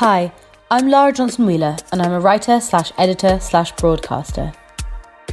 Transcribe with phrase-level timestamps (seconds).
[0.00, 0.32] Hi,
[0.70, 4.50] I'm Lara Johnson Wheeler, and I'm a writer slash editor slash broadcaster.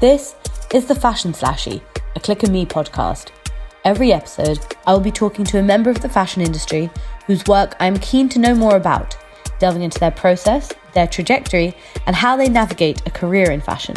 [0.01, 0.35] This
[0.73, 1.81] is the Fashion Slashie,
[2.17, 3.29] a ClickerMe podcast.
[3.85, 6.89] Every episode, I will be talking to a member of the fashion industry
[7.27, 9.15] whose work I am keen to know more about,
[9.59, 11.73] delving into their process, their trajectory,
[12.05, 13.95] and how they navigate a career in fashion.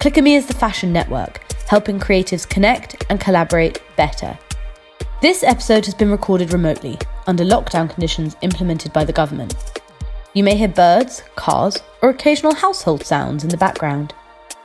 [0.00, 4.38] ClickerMe is the fashion network, helping creatives connect and collaborate better.
[5.22, 9.54] This episode has been recorded remotely, under lockdown conditions implemented by the government.
[10.34, 14.14] You may hear birds, cars, or occasional household sounds in the background.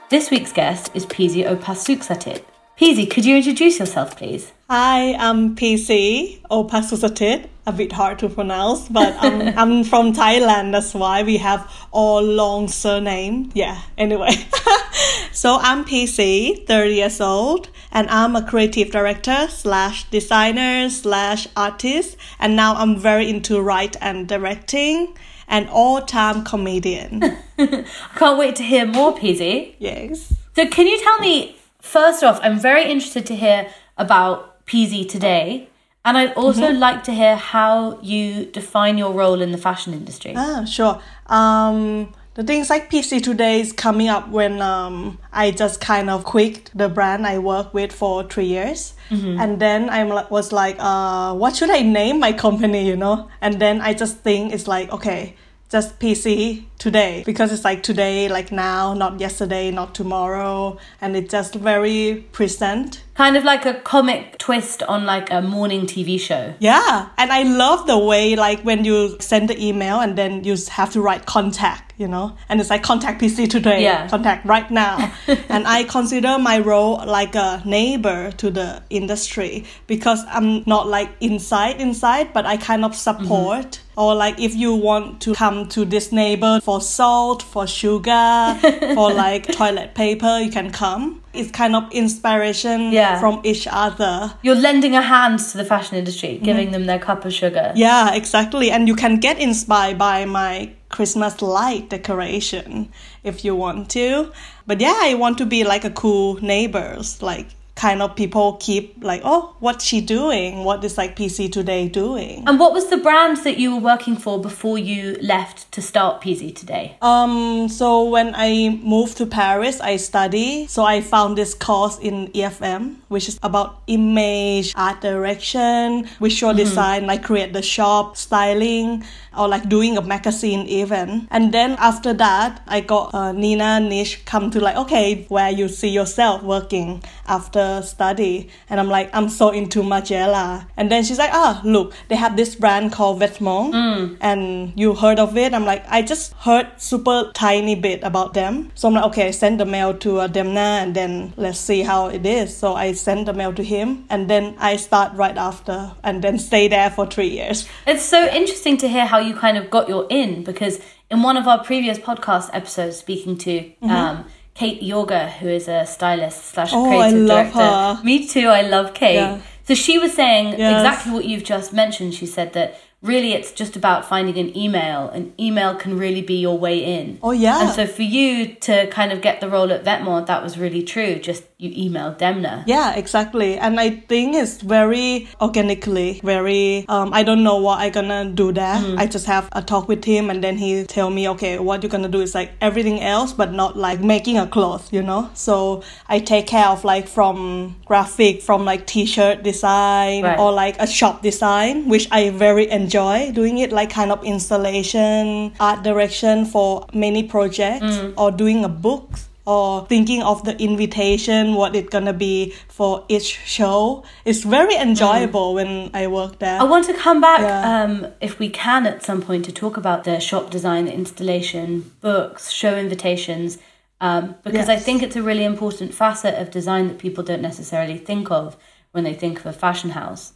[0.10, 2.44] This week's guest is PZ Opassuksatit.
[2.80, 4.54] PZ, could you introduce yourself, please?
[4.70, 7.48] Hi, I'm PZ Opassuksatit.
[7.68, 10.72] A bit hard to pronounce, but I'm, I'm from Thailand.
[10.72, 13.52] That's why we have all long surname.
[13.54, 13.82] Yeah.
[13.98, 14.32] Anyway,
[15.34, 22.16] so I'm PZ, 30 years old, and I'm a creative director slash designer slash artist,
[22.40, 25.14] and now I'm very into write and directing,
[25.50, 27.22] and all-time comedian.
[27.58, 29.76] I can't wait to hear more, PZ.
[29.78, 30.34] yes.
[30.56, 35.68] So, can you tell me, first off, I'm very interested to hear about PZ Today,
[36.08, 40.34] and I'd also like to hear how you define your role in the fashion industry.
[40.38, 41.02] Ah, sure.
[41.28, 46.24] Um, the things like PZ Today is coming up when um, I just kind of
[46.24, 48.94] quit the brand I worked with for three years,
[49.42, 52.88] and then I was like, uh, what should I name my company?
[52.88, 55.36] You know, and then I just think it's like okay.
[55.70, 61.32] Just PZ Today because it's like today, like now, not yesterday, not tomorrow, and it's
[61.32, 63.04] just very present.
[63.16, 66.54] Kind of like a comic twist on like a morning TV show.
[66.60, 70.56] Yeah, and I love the way like when you send the email and then you
[70.70, 74.08] have to write contact, you know, and it's like contact PZ Today, Yeah.
[74.08, 75.12] contact right now,
[75.50, 81.10] and I consider my role like a neighbor to the industry because I'm not like
[81.20, 83.24] inside inside, but I kind of mm-hmm.
[83.26, 83.80] support.
[83.98, 88.58] Or like if you want to come to this neighbor for salt, for sugar,
[88.94, 91.24] for like toilet paper, you can come.
[91.34, 93.20] It's kind of inspiration Yeah.
[93.20, 94.34] from each other.
[94.44, 96.46] You're lending a hand to the fashion industry, mm-hmm.
[96.46, 97.74] giving them their cup of sugar.
[97.76, 98.70] Yeah, exactly.
[98.70, 102.90] And you can get inspired by my Christmas light decoration
[103.24, 104.32] if you want to.
[104.68, 109.04] But yeah, I want to be like a cool neighbors, like kind of people keep
[109.04, 110.64] like, oh, what's she doing?
[110.64, 112.44] What is like PZ Today doing?
[112.48, 116.22] And what was the brand that you were working for before you left to start
[116.22, 116.98] PZ Today?
[117.02, 120.68] Um, so when I moved to Paris, I study.
[120.68, 127.06] So I found this course in IFM, which is about image, art direction, visual design,
[127.06, 129.04] like create the shop, styling,
[129.38, 131.28] or like doing a magazine even.
[131.30, 135.68] And then after that, I got uh, Nina Nish come to like, okay, where you
[135.68, 138.50] see yourself working after study.
[138.70, 140.66] And I'm like, I'm so into Margiela.
[140.78, 144.18] And then she's like, ah, look, they have this brand called Vetements.
[144.22, 145.54] And you heard of it?
[145.54, 148.72] I'm like, I just heard super tiny bit about them.
[148.76, 151.82] So I'm like, okay, I send the mail to uh, Demna and then let's see
[151.82, 152.56] how it is.
[152.56, 156.40] So I send the mail to him and then I start right after and then
[156.40, 157.68] stay there for three years.
[157.86, 160.80] It's so interesting to hear how you kind of got your in because
[161.10, 163.90] in one of our previous podcast episodes, speaking to Mm-hmm.
[163.92, 164.26] um,
[164.58, 167.60] Kate Yoga, who is a stylist slash Oh, I creative love director.
[167.60, 168.04] her.
[168.04, 168.48] Me too.
[168.48, 169.16] I love Kate.
[169.16, 169.38] Yeah.
[169.68, 170.82] So she was saying Yes.
[170.82, 172.14] exactly what you've just mentioned.
[172.16, 175.10] She said that really it's just about finding an email.
[175.10, 177.20] An email can really be your way in.
[177.22, 177.62] Oh, yeah.
[177.62, 180.82] And so for you to kind of get the role at Vetements, that was really
[180.82, 181.16] true.
[181.20, 182.64] Just you email Demna.
[182.68, 183.58] Yeah, exactly.
[183.58, 188.52] And I think it's very organically, very, um, I don't know what i gonna do
[188.52, 188.76] there.
[188.96, 191.90] I just have a talk with him and then he tell me, okay, what you're
[191.90, 195.32] gonna do is like everything else, but not like making a cloth, you know?
[195.34, 200.38] So I take care of like from graphic, from like t-shirt design Right.
[200.38, 205.54] or like a shop design, which I very enjoy doing it, like kind of installation,
[205.60, 209.10] art direction for many projects or doing a book
[209.48, 214.04] or thinking of the invitation, what it's gonna be for each show.
[214.26, 216.60] It's very enjoyable when I work there.
[216.60, 217.84] I want to come back, Yeah.
[217.84, 221.90] um, if we can, at some point to talk about the shop design, the installation,
[222.02, 223.58] books, show invitations,
[224.02, 227.98] um, because I think it's a really important facet of design that people don't necessarily
[227.98, 228.58] think of
[228.92, 230.34] when they think of a fashion house.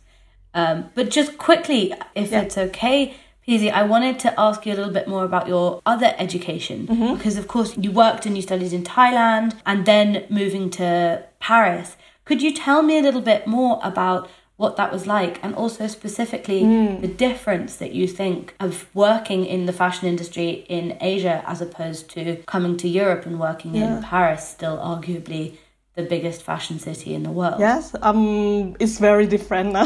[0.54, 2.42] Um, but just quickly, if Yeah.
[2.44, 3.14] it's okay,
[3.52, 7.16] PZ, I wanted to ask you a little bit more about your other education Mm-hmm.
[7.18, 11.98] because, of course, you worked and you studied in Thailand and then moving to Paris.
[12.24, 15.88] Could you tell me a little bit more about what that was like and also
[15.88, 17.02] specifically Mm.
[17.02, 22.10] the difference that you think of working in the fashion industry in Asia as opposed
[22.12, 25.58] to coming to Europe and working in Paris, still arguably
[25.96, 27.60] the biggest fashion city in the world?
[27.60, 29.76] Yes, um, it's very different.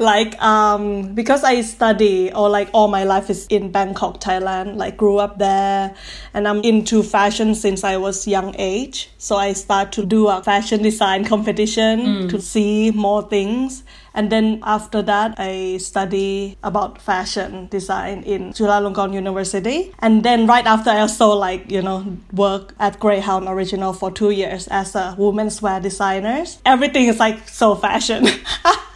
[0.00, 4.76] like um because I study or like all my life is in Bangkok, Thailand.
[4.76, 5.94] Like grew up there,
[6.34, 9.10] and I'm into fashion since I was young age.
[9.18, 13.84] So I start to do a fashion design competition to see more things.
[14.12, 19.94] And then after that, I study about fashion design in Chulalongkorn University.
[20.00, 24.30] And then right after, I also like you know work at Greyhound Original for two
[24.30, 26.44] years as a women's wear designer.
[26.64, 28.26] Everything is like so fashion.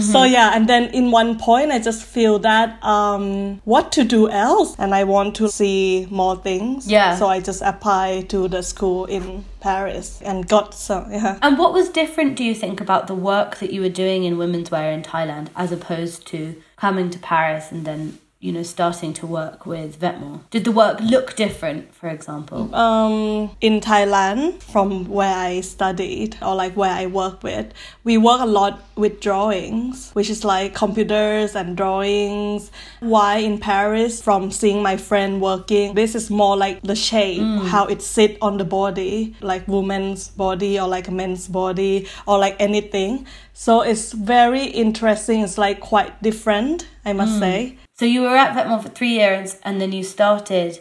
[0.00, 4.28] So yeah, and then in one point, I just feel that um, what to do
[4.28, 6.90] else, and I want to see more things.
[6.90, 7.16] Yeah.
[7.16, 11.12] So I just apply to the school in Paris and got some.
[11.12, 11.38] Yeah.
[11.42, 14.36] And what was different, do you think, about the work that you were doing in
[14.36, 19.14] women's wear in Thailand as opposed to coming to Paris and then, you know, starting
[19.14, 20.40] to work with Vetements?
[20.50, 22.74] Did the work look different, for example?
[22.74, 27.72] Um, in Thailand, from where I studied or like where I work with,
[28.04, 32.70] we work a lot with drawings, which is like computers and drawings.
[33.00, 37.86] Why in Paris, from seeing my friend working, this is more like the shape, how
[37.86, 42.56] it sit on the body, like woman's body or like a men's body or like
[42.60, 43.26] anything.
[43.54, 45.40] So it's very interesting.
[45.40, 47.78] It's like quite different, I must say.
[47.96, 50.80] So you were at Vetements for three years and then you started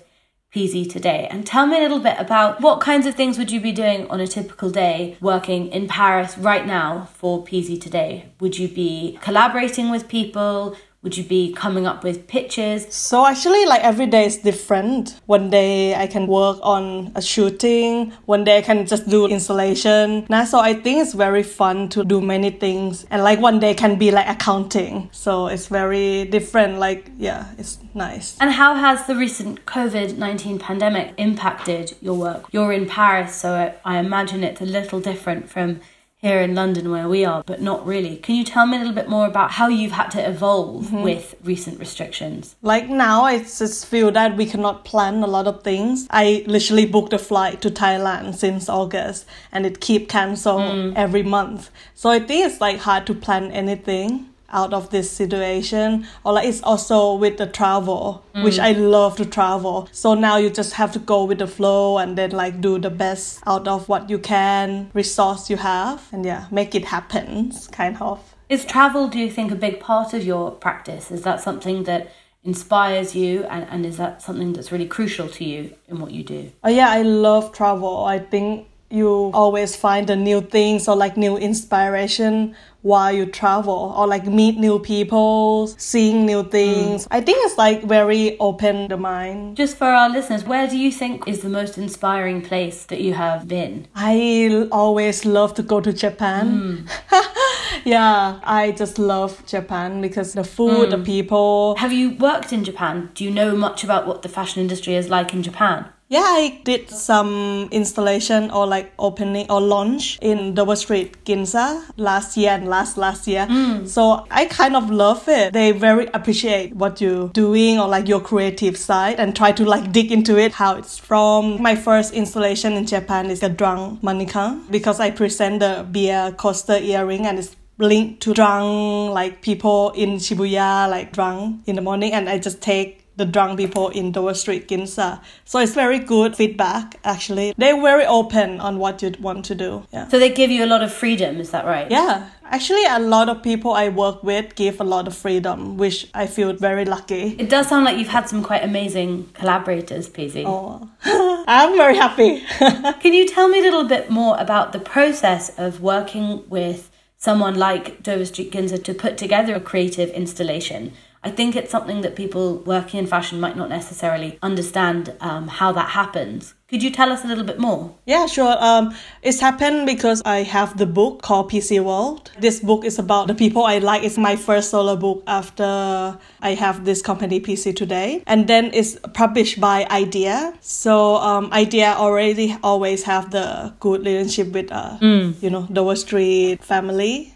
[0.51, 1.27] PZ Today.
[1.29, 4.09] And tell me a little bit about what kinds of things would you be doing
[4.09, 8.31] on a typical day working in Paris right now for PZ Today?
[8.39, 10.75] Would you be collaborating with people?
[11.03, 12.87] Would you be coming up with pitches?
[12.93, 15.19] So actually, like every day is different.
[15.25, 18.11] One day I can work on a shooting.
[18.25, 20.25] One day I can just do installation.
[20.29, 23.05] Now, so I think it's very fun to do many things.
[23.11, 25.09] And like one day can be like accounting.
[25.11, 26.79] So it's very different.
[26.79, 28.37] Like yeah, it's nice.
[28.39, 32.45] And how has the recent COVID 19 pandemic impacted your work?
[32.51, 35.81] You're in Paris, so I imagine it's a little different from
[36.23, 38.15] here in London where we are, but not really.
[38.15, 41.03] Can you tell me a little bit more about how you've had to evolve mm-hmm.
[41.03, 42.55] with recent restrictions?
[42.61, 46.07] Like now, I just feel that we cannot plan a lot of things.
[46.09, 50.93] I literally booked a flight to Thailand since August, and it keep cancelled mm.
[50.95, 51.69] every month.
[51.93, 56.07] So I think it's like hard to plan anything out of this situation.
[56.23, 58.63] Or like it's also with the travel, which mm.
[58.63, 59.89] I love to travel.
[59.91, 62.89] So now you just have to go with the flow and then like do the
[62.89, 67.97] best out of what you can, resource you have, and yeah, make it happen, kind
[67.99, 68.35] of.
[68.49, 71.11] Is travel, do you think, a big part of your practice?
[71.11, 72.11] Is that something that
[72.43, 76.23] inspires you, and, and is that something that's really crucial to you in what you
[76.23, 76.51] do?
[76.63, 78.03] Oh yeah, I love travel.
[78.03, 83.95] I think you always find the new things or like new inspiration while you travel
[83.97, 86.51] or like meet new people, seeing new mm.
[86.51, 87.07] things.
[87.09, 89.57] I think it's like very open the mind.
[89.57, 93.13] Just for our listeners, where do you think is the most inspiring place that you
[93.13, 93.87] have been?
[93.95, 96.87] I always love to go to Japan.
[97.09, 97.25] Mm.
[97.85, 101.05] yeah, I just love Japan because the food, the mm.
[101.05, 101.75] people.
[101.77, 103.09] Have you worked in Japan?
[103.15, 105.85] Do you know much about what the fashion industry is like in Japan?
[106.13, 112.37] Yeah, I did some installation or like opening or launch in Dover Street, Ginza last
[112.37, 113.47] year and last last year.
[113.47, 113.87] Hmm.
[113.87, 115.53] So I kind of love it.
[115.53, 119.91] They very appreciate what you're doing or like your creative side and try to like
[119.91, 121.59] dig into it, how it's from.
[121.59, 126.77] My first installation in Japan is a drunk mannequin because I present the beer coaster
[126.77, 132.13] earring and it's linked to drunk like people in Shibuya like drunk in the morning
[132.13, 135.21] and I just take the drunk people in Dover Street, Ginza.
[135.45, 137.53] So it's very good feedback actually.
[137.57, 139.85] They're very open on what you want to do.
[139.91, 140.07] Yeah.
[140.07, 141.89] So they give you a lot of freedom, is that right?
[141.89, 142.29] Yeah.
[142.45, 146.27] Actually a lot of people I work with give a lot of freedom, which I
[146.27, 147.35] feel very lucky.
[147.39, 150.43] It does sound like you've had some quite amazing collaborators, PZ.
[150.45, 150.89] Oh.
[151.47, 152.43] I'm very happy.
[153.01, 157.55] Can you tell me a little bit more about the process of working with someone
[157.55, 160.93] like Dover Street Ginza to put together a creative installation?
[161.23, 165.71] I think it's something that people working in fashion might not necessarily understand um, how
[165.71, 166.53] that happens.
[166.67, 167.95] Could you tell us a little bit more?
[168.05, 168.55] Yeah, sure.
[168.59, 172.31] Um, it's happened because I have the book called PZ World.
[172.39, 174.03] This book is about the people I like.
[174.03, 178.97] It's my first solo book after I have this company PZ Today, and then it's
[179.13, 180.53] published by Idea.
[180.61, 186.63] So um, Idea already always have the good relationship with uh, you know Dover Street
[186.63, 187.32] family.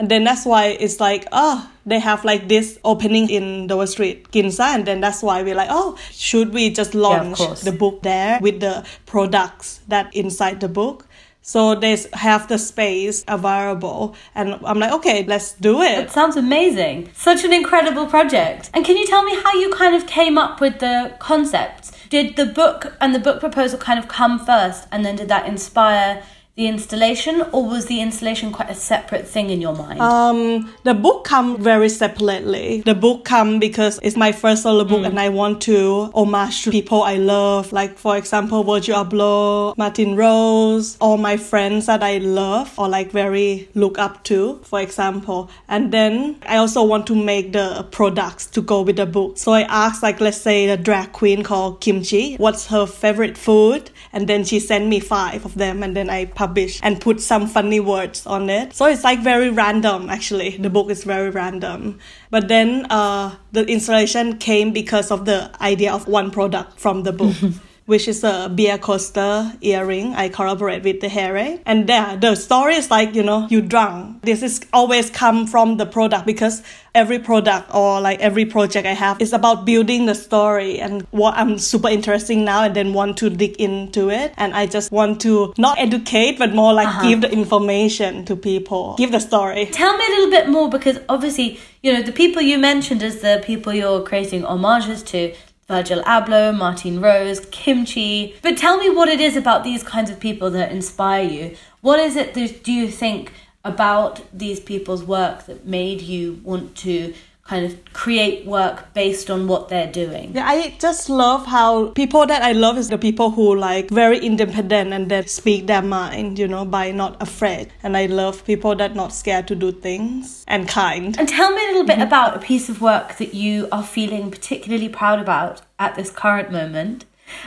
[0.00, 4.30] And then that's why it's like, oh, they have like this opening in Dover Street,
[4.32, 4.74] Ginza.
[4.74, 7.60] And then that's why we're like, oh, should we just launch course.
[7.60, 11.06] the book there with the products that inside the book?
[11.42, 14.16] So they have the space available.
[14.34, 16.10] And I'm like, okay, let's do It it.
[16.10, 17.10] sounds amazing.
[17.12, 18.70] Such an incredible project.
[18.72, 21.92] And can you tell me how you kind of came up with the concept?
[22.08, 25.46] Did the book and the book proposal kind of come first, and then did that
[25.46, 26.22] inspire
[26.60, 29.98] the installation, or was the installation quite a separate thing in your mind?
[29.98, 32.82] Um, the book come very separately.
[32.82, 36.70] The book come because it's my first solo book, and I want to homage to
[36.70, 42.18] people I love, like for example, Virgil Abloh, Martine Rose, all my friends that I
[42.18, 45.48] love or like very look up to, for example.
[45.66, 49.38] And then I also want to make the products to go with the book.
[49.38, 53.38] So I asked, like, let's say the drag queen called Kim Chi, what's her favorite
[53.38, 53.90] food?
[54.12, 56.49] And then she sent me five of them, and then I published
[56.82, 58.74] and put some funny words on it.
[58.74, 60.56] So it's like very random, actually.
[60.56, 61.98] The book is very random.
[62.30, 67.12] But then uh, the installation came because of the idea of one product from the
[67.12, 67.36] book.
[67.90, 70.14] which is a beer coaster earring.
[70.14, 71.58] I collaborate with the Here.
[71.66, 74.22] And there, the story is like, you know, you drunk.
[74.22, 76.62] This is always come from the product because
[76.94, 81.34] every product or like every project I have is about building the story and what
[81.36, 84.34] I'm super interesting now and then want to dig into it.
[84.36, 87.08] And I just want to not educate, but more like Uh-huh.
[87.08, 89.66] give the information to people, give the story.
[89.66, 93.20] Tell me a little bit more because obviously, you know, the people you mentioned as
[93.20, 95.32] the people you're creating homages to
[95.70, 98.32] Virgil Abloh, Martine Rose, Kim Chi.
[98.42, 101.56] But tell me what it is about these kinds of people that inspire you.
[101.80, 103.32] What is it that do you think
[103.64, 107.14] about these people's work that made you want to
[107.50, 110.36] kind of create work based on what they're doing?
[110.36, 114.20] Yeah, I just love how people that I love is the people who like very
[114.20, 117.72] independent and that speak their mind, you know, by not afraid.
[117.82, 121.18] And I love people that not scared to do things and kind.
[121.18, 122.02] And tell me a little bit mm-hmm.
[122.02, 126.52] about a piece of work that you are feeling particularly proud about at this current
[126.52, 127.04] moment.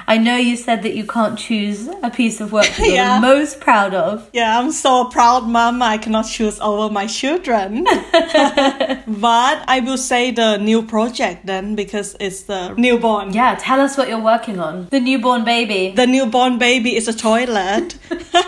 [0.07, 3.59] I know you said that you can't choose a piece of work that you're most
[3.59, 4.29] proud of.
[4.33, 5.85] Yeah, I'm so proud, mama.
[5.85, 7.83] I cannot choose over my children.
[9.07, 13.33] but I will say the new project then because it's the newborn.
[13.33, 14.87] Yeah, tell us what you're working on.
[14.89, 15.93] The newborn baby.
[15.95, 17.97] The newborn baby is a toilet.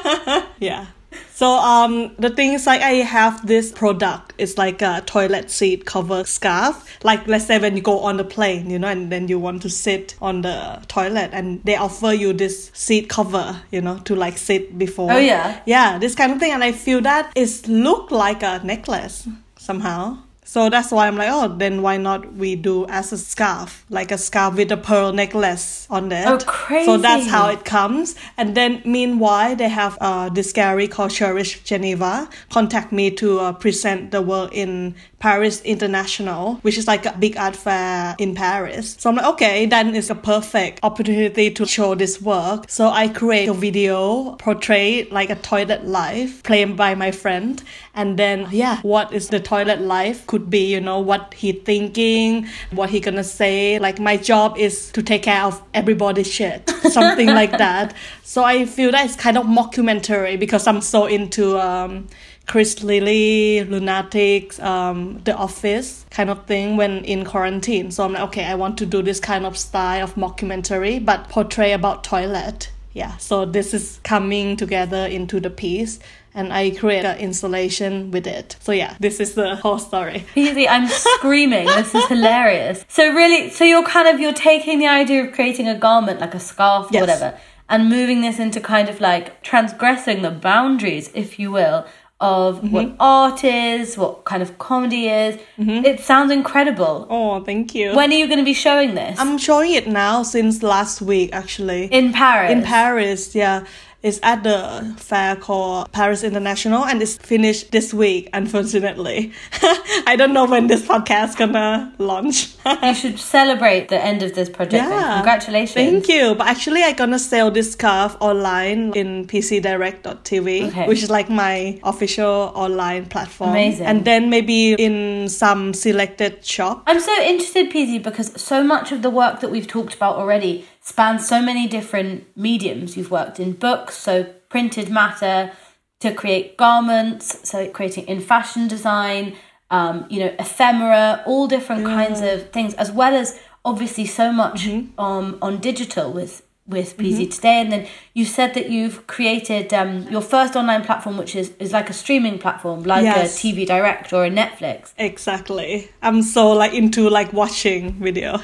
[0.59, 0.87] yeah.
[1.35, 4.33] So um the thing is like I have this product.
[4.37, 6.97] It's like a toilet seat cover scarf.
[7.03, 9.61] Like let's say when you go on the plane, you know, and then you want
[9.63, 14.15] to sit on the toilet and they offer you this seat cover, you know, to
[14.15, 15.11] like sit before.
[15.11, 15.59] Oh, yeah?
[15.65, 19.27] Yeah, this kind of thing and I feel that is look like a necklace
[19.57, 20.19] somehow.
[20.47, 24.11] So that's why I'm like, oh, then why not we do as a scarf, like
[24.11, 26.27] a scarf with a pearl necklace on it.
[26.27, 26.85] Oh, crazy!
[26.85, 28.15] So that's how it comes.
[28.37, 33.53] And then meanwhile, they have uh, this gallery called Cherish Geneva contact me to uh,
[33.53, 38.95] present the work in Paris Internationale, which is like a big art fair in Paris.
[38.99, 42.69] So I'm like, okay, then it's a perfect opportunity to show this work.
[42.69, 47.63] So I create a video portray like a toilet life played by my friend.
[47.95, 52.45] And then, yeah, what is the toilet life could be, you know, what he thinking,
[52.71, 53.79] what he gonna say.
[53.79, 57.93] Like my job is to take care of everybody's shit, something like that.
[58.23, 62.09] So I feel that it's kind of mockumentary because I'm so into um,
[62.47, 67.91] Chris Lilley, Lunatics, um, The Office kind of thing when in quarantine.
[67.91, 71.29] So I'm like, okay, I want to do this kind of style of mockumentary, but
[71.29, 72.71] portray about toilet.
[72.95, 75.99] Yeah, so this is coming together into the piece
[76.33, 78.55] and I create an installation with it.
[78.61, 80.25] So yeah, this is the whole story.
[80.35, 81.67] Easy, I'm screaming.
[81.67, 82.85] This is hilarious.
[82.87, 86.33] So really, so you're kind of you're taking the idea of creating a garment like
[86.33, 87.01] a scarf or Yes.
[87.01, 87.37] whatever,
[87.67, 91.85] and moving this into kind of like transgressing the boundaries, if you will,
[92.21, 92.71] of Mm-hmm.
[92.71, 95.37] what art is, what kind of comedy is.
[95.57, 97.05] It sounds incredible.
[97.09, 97.93] Oh, thank you.
[97.93, 99.19] When are you going to be showing this?
[99.19, 101.85] I'm showing it now since last week actually.
[101.85, 102.51] in Paris.
[102.51, 103.65] in Paris, yeah.
[104.05, 109.31] It's at the fair called Paris Internationale and it's finished this week, unfortunately.
[110.05, 112.53] I don't know when this podcast gonna launch.
[112.83, 114.73] You should celebrate the end of this project.
[114.73, 114.91] then.
[114.91, 115.15] Yeah.
[115.15, 115.73] Congratulations.
[115.73, 116.35] Thank you.
[116.35, 120.87] But actually, i gonna sell this scarf online in pzdirect.tv, Okay.
[120.87, 123.49] which is like my official online platform.
[123.49, 123.87] Amazing.
[123.87, 126.83] And then maybe in some selected shop.
[126.85, 130.67] I'm so interested, PZ, because so much of the work that we've talked about already
[130.85, 132.95] spans so many different mediums.
[132.95, 135.51] You've worked in books, so printed matter,
[135.99, 139.35] to create garments, so creating in fashion design,
[139.71, 144.67] um, you know, ephemera, all different kinds of things, as well as obviously so much
[144.99, 147.61] um, on digital with with PZ today.
[147.61, 151.71] And then you said that you've created um, your first online platform, which is, is
[151.71, 153.37] like a streaming platform, like Yes.
[153.43, 154.91] a TV Direct or a Netflix.
[154.97, 155.91] Exactly.
[156.01, 158.39] I'm so like into like watching video.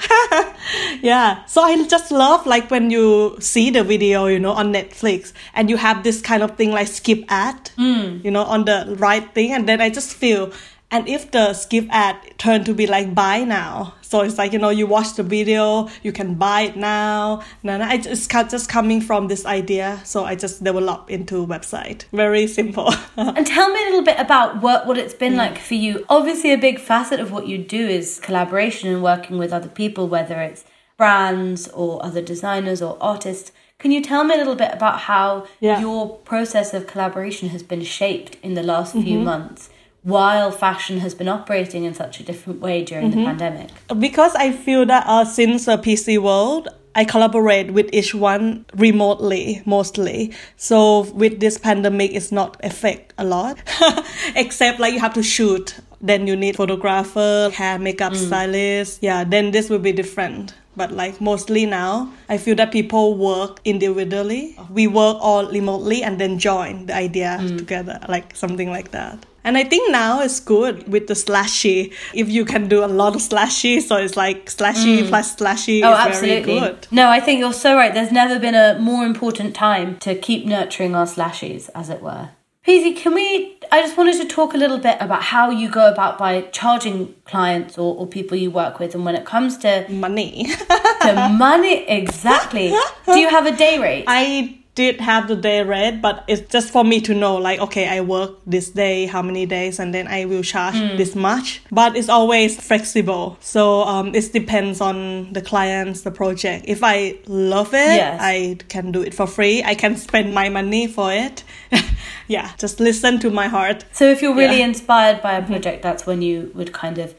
[1.02, 1.44] yeah.
[1.46, 5.70] So I just love like when you see the video, you know, on Netflix and
[5.70, 9.52] you have this kind of thing like skip ad, you know, on the right thing.
[9.52, 10.52] And then I just feel
[10.92, 14.60] And if the skip ad turned to be like buy now, so it's like you
[14.60, 17.44] know you watch the video, you can buy it now.
[17.64, 22.04] And I just just coming from this idea, so I just develop into website.
[22.12, 22.94] Very simple.
[23.16, 25.38] and tell me a little bit about what what it's been mm.
[25.38, 26.06] like for you.
[26.10, 30.10] Obviously, a big facet of what you do is collaboration and working with other people,
[30.10, 30.66] whether it's
[30.98, 33.54] brands or other designers or artists.
[33.80, 35.80] Can you tell me a little bit about how yeah.
[35.80, 39.24] your process of collaboration has been shaped in the last few mm-hmm.
[39.24, 39.71] months?
[40.04, 43.20] While fashion has been operating in such a different way during mm-hmm.
[43.20, 43.70] the pandemic?
[44.00, 49.62] Because I feel that uh, since the PZ World, I collaborate with each one remotely
[49.66, 50.34] mostly.
[50.58, 53.58] So with this pandemic, it's not affect a lot,
[54.36, 55.76] except like you have to shoot.
[56.02, 58.28] Then you need photographer, hair, makeup mm.
[58.28, 59.04] stylist.
[59.04, 60.56] Yeah, then this will be different.
[60.76, 64.58] But like mostly now, I feel that people work individually.
[64.72, 67.58] We work all remotely and then join the idea mm.
[67.58, 69.24] together, like something like that.
[69.44, 71.94] And I think now it's good with the slashy.
[72.14, 75.10] If you can do a lot of slashy, so it's like slashy mm.
[75.10, 76.60] plus slashy oh, is absolutely.
[76.60, 76.88] very good.
[76.92, 77.94] No, I think you're so right.
[77.94, 82.30] There's never been a more important time to keep nurturing our slashies, as it were.
[82.68, 83.58] PZ, can we?
[83.72, 87.16] I just wanted to talk a little bit about how you go about by charging
[87.26, 90.46] clients or, or people you work with, and when it comes to money,
[91.02, 92.70] to money, exactly.
[93.08, 94.04] Do you have a day rate?
[94.06, 97.88] I did have the day rate, but it's just for me to know, like, okay,
[97.88, 100.98] I work this day, how many days, and then I will charge mm.
[100.98, 101.62] this much.
[101.72, 103.38] But it's always flexible.
[103.42, 106.66] So um, it depends on the clients, the project.
[106.68, 108.20] If I love it, yes.
[108.22, 109.62] I can do it for free.
[109.64, 111.44] I can spend my money for it.
[112.28, 113.84] yeah, just listen to my heart.
[113.92, 114.68] So if you're really yeah.
[114.68, 117.14] inspired by a project, that's when you would kind of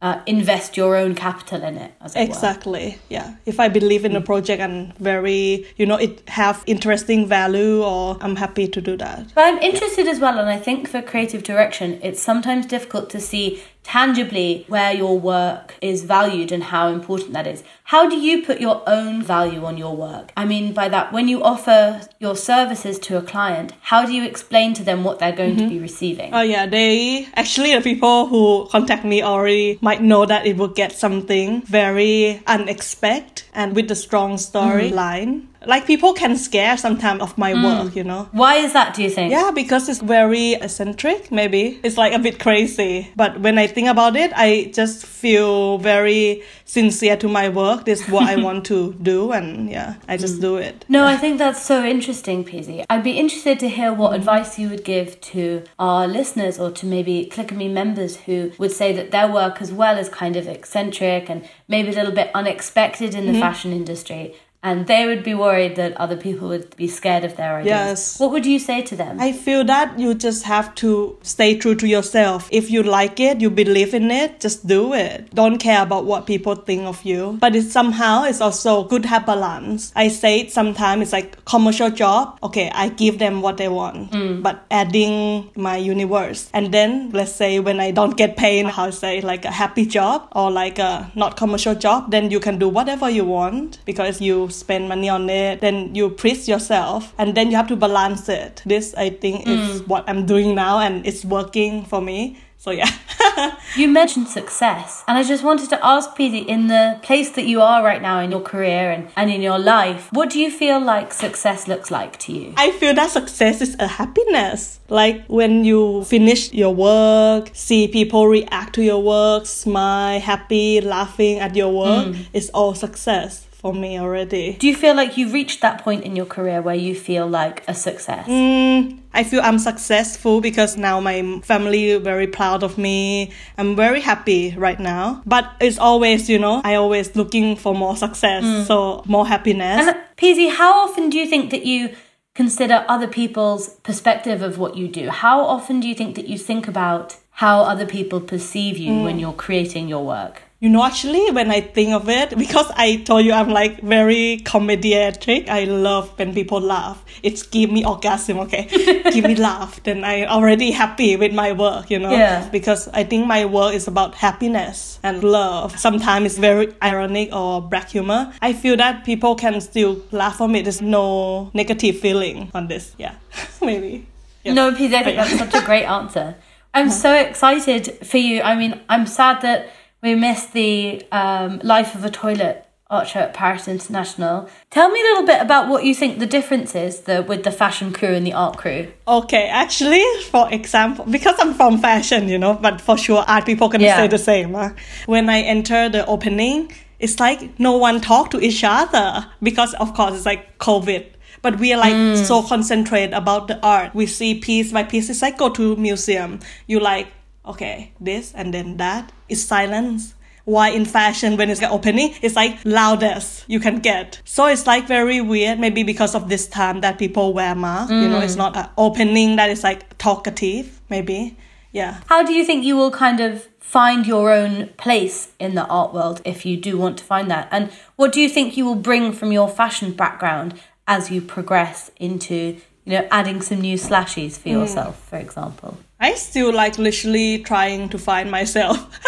[0.00, 2.94] uh, invest your own capital in it it exactly were.
[3.08, 4.18] yeah if i believe in mm.
[4.18, 8.96] a project and very you know it have interesting value or i'm happy to do
[8.96, 13.10] that but i'm interested as well and i think for creative direction it's sometimes difficult
[13.10, 17.64] to see tangibly where your work is valued and how important that is.
[17.88, 20.30] How do you put your own value on your work?
[20.36, 24.24] I mean, by that, when you offer your services to a client, how do you
[24.24, 25.68] explain to them what they're going mm-hmm.
[25.68, 26.34] to be receiving?
[26.34, 30.68] Oh, yeah, they actually, the people who contact me already might know that it will
[30.68, 35.28] get something very unexpected and with a strong storyline.
[35.28, 37.64] Mm-hmm like people can scare sometimes of my mm.
[37.64, 41.80] work you know why is that do you think yeah because it's very eccentric maybe
[41.82, 46.42] it's like a bit crazy but when i think about it i just feel very
[46.64, 50.38] sincere to my work this is what i want to do and yeah i just
[50.38, 50.42] mm.
[50.42, 52.84] do it no i think that's so interesting PZ.
[52.90, 56.86] i'd be interested to hear what advice you would give to our listeners or to
[56.86, 61.28] maybe ClickerMe members who would say that their work as well is kind of eccentric
[61.28, 63.40] and maybe a little bit unexpected in the mm-hmm.
[63.40, 67.56] fashion industry and they would be worried that other people would be scared of their
[67.56, 67.68] ideas.
[67.68, 68.20] Yes.
[68.20, 69.20] What would you say to them?
[69.20, 72.48] I feel that you just have to stay true to yourself.
[72.50, 75.32] If you like it, you believe in it, just do it.
[75.32, 77.38] Don't care about what people think of you.
[77.40, 79.92] But it somehow it's also good to have balance.
[79.94, 82.38] I say it sometimes it's like commercial job.
[82.42, 84.42] Okay, I give them what they want, mm.
[84.42, 86.50] but adding my universe.
[86.52, 89.86] And then let's say when I don't get paid, how to say like a happy
[89.86, 94.20] job or like a not commercial job, then you can do whatever you want because
[94.20, 98.28] you spend money on it, then you praise yourself and then you have to balance
[98.28, 98.62] it.
[98.66, 99.58] This I think mm.
[99.58, 102.38] is what I'm doing now and it's working for me.
[102.60, 102.90] So yeah.
[103.76, 107.60] you mentioned success, and I just wanted to ask PZ, in the place that you
[107.60, 110.80] are right now in your career and, and in your life, what do you feel
[110.80, 112.54] like success looks like to you?
[112.56, 114.80] I feel that success is a happiness.
[114.88, 121.38] Like when you finish your work, see people react to your work, smile, happy, laughing
[121.38, 122.26] at your work, mm.
[122.32, 124.52] it's all success for me already.
[124.52, 127.64] Do you feel like you've reached that point in your career where you feel like
[127.66, 128.28] a success?
[128.28, 133.32] Mm, I feel I'm successful because now my family very proud of me.
[133.58, 135.22] I'm very happy right now.
[135.26, 138.64] But it's always, you know, I always looking for more success, mm.
[138.64, 139.88] so more happiness.
[139.88, 141.96] And PZ, how often do you think that you
[142.36, 145.10] consider other people's perspective of what you do?
[145.10, 149.02] How often do you think that you think about how other people perceive you mm.
[149.02, 150.42] when you're creating your work?
[150.60, 154.40] You know, actually, when I think of it, because I told you I'm like very
[154.42, 157.04] comediatric, I love when people laugh.
[157.22, 158.64] It's give me orgasm, okay?
[159.12, 159.80] give me laugh.
[159.84, 162.10] Then I already happy with my work, you know?
[162.10, 162.48] Yeah.
[162.50, 165.78] Because I think my work is about happiness and love.
[165.78, 168.32] Sometimes it's very ironic or black humor.
[168.42, 170.64] I feel that people can still laugh from it.
[170.64, 172.96] There's no negative feeling on this.
[172.98, 173.14] Yeah,
[173.62, 174.08] maybe.
[174.42, 174.54] Yeah.
[174.54, 176.34] No, PZ, I think that's such a great answer.
[176.74, 176.96] I'm uh-huh.
[176.96, 178.42] so excited for you.
[178.42, 179.70] I mean, I'm sad that
[180.02, 184.48] we missed the um, life of a toilet Archer at Paris Internationale.
[184.70, 187.50] Tell me a little bit about what you think the difference is the, with the
[187.50, 188.88] fashion crew and the art crew.
[189.06, 193.68] Okay, actually, for example, because I'm from fashion, you know, but for sure art people
[193.68, 193.96] can Yeah.
[193.96, 194.54] say the same.
[194.54, 194.70] Huh?
[195.04, 199.92] When I enter the opening, it's like no one talk to each other because of
[199.92, 201.04] course it's like COVID.
[201.42, 203.94] But we are like so concentrated about the art.
[203.94, 205.08] We see piece by piece.
[205.10, 206.40] It's like go to museum.
[206.66, 207.08] You like
[207.48, 210.14] okay this and then that is silence.
[210.44, 214.22] Why in fashion when it's opening, it's like loudest you can get.
[214.24, 215.58] So it's like very weird.
[215.58, 217.90] Maybe because of this time that people wear mask.
[217.90, 218.38] You know, it's mm.
[218.38, 220.80] not an opening that is like talkative.
[220.88, 221.36] Maybe,
[221.72, 222.00] yeah.
[222.06, 225.92] How do you think you will kind of find your own place in the art
[225.92, 227.48] world if you do want to find that?
[227.50, 231.90] And what do you think you will bring from your fashion background as you progress
[231.96, 232.56] into,
[232.86, 234.52] you know, adding some new slashies for mm.
[234.52, 235.76] yourself, for example?
[236.00, 238.78] I still like literally trying to find myself.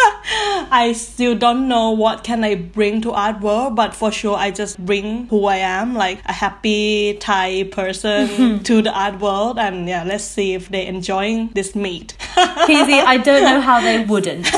[0.73, 4.51] I still don't know what can I bring to art world, but for sure I
[4.51, 9.87] just bring who I am, like a happy Thai person to the art world, and
[9.87, 12.15] yeah, let's see if they're enjoying this meet.
[12.19, 14.51] PZ, I don't know how they wouldn't.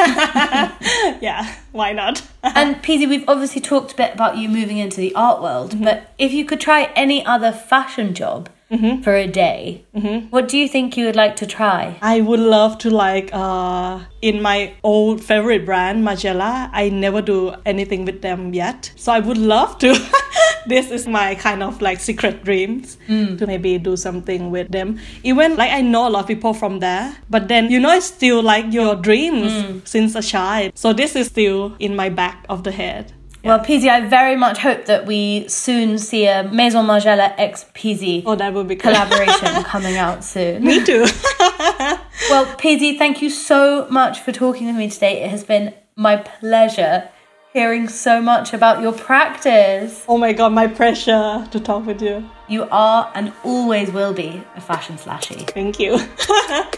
[1.21, 2.23] yeah, why not?
[2.41, 5.83] And PZ, we've obviously talked a bit about you moving into the art world, mm-hmm.
[5.83, 9.03] but if you could try any other fashion job Mm-hmm.
[9.03, 10.29] for a day, mm-hmm.
[10.29, 11.97] what do you think you would like to try?
[12.01, 16.69] I would love to like uh in my old favorite brand Margiela.
[16.73, 19.93] I never do anything with them yet, so I would love to.
[20.65, 23.37] this is my kind of like secret dreams mm.
[23.37, 24.99] to maybe do something with them.
[25.23, 28.07] Even like I know a lot of people from there, but then you know it's
[28.07, 29.87] still like your dreams mm.
[29.87, 30.71] since a child.
[30.75, 33.13] So this is still in my back of the head.
[33.43, 38.23] Well, PZ, I very much hope that we soon see a Maison Margiela x PZ
[38.25, 40.63] Oh, that would be collaboration coming out soon.
[40.63, 41.05] Me too.
[42.29, 45.23] Well, PZ, thank you so much for talking with me today.
[45.23, 47.09] It has been my pleasure
[47.51, 50.05] hearing so much about your practice.
[50.07, 52.27] oh my god, my pressure to talk with you.
[52.47, 55.49] You are and always will be a fashion slashy.
[55.51, 55.99] Thank you.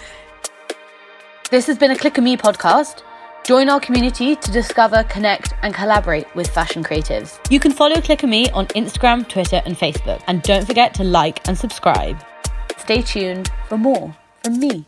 [1.51, 3.03] This has been a ClickerMe podcast.
[3.45, 7.39] Join our community to discover, connect, and collaborate with fashion creatives.
[7.51, 10.23] You can follow ClickerMe on Instagram, Twitter, and Facebook.
[10.25, 12.17] And don't forget to like and subscribe.
[12.79, 14.85] Stay tuned for more from me.